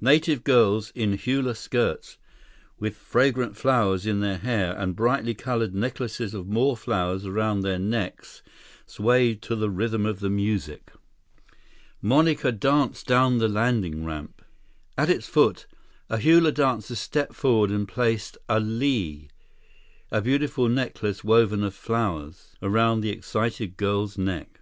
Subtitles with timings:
[0.00, 2.18] Native girls, in hula skirts,
[2.78, 7.80] with fragrant flowers in their hair and brightly colored necklaces of more flowers around their
[7.80, 8.42] necks,
[8.86, 10.92] swayed to the rhythm of the music.
[12.00, 14.40] Monica danced down the landing ramp.
[14.96, 15.66] At its foot,
[16.08, 19.26] a hula dancer stepped forward and placed a lei,
[20.12, 24.60] a beautiful necklace woven of flowers—around the excited girl's neck.